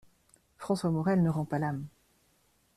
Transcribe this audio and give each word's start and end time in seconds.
François 0.57 0.89
Morel 0.89 1.21
ne 1.21 1.29
rend 1.29 1.45
pas 1.45 1.59
l'âme! 1.59 1.85